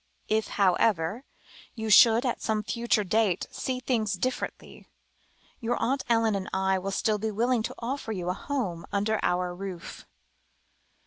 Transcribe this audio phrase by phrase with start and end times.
[0.29, 1.25] If, however,
[1.75, 4.87] you should, at some future date, see things differently,
[5.59, 9.19] your Aunt Ellen and I will still be willing to offer you a home under
[9.21, 10.07] our roof."